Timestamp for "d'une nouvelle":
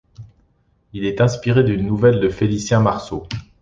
1.63-2.19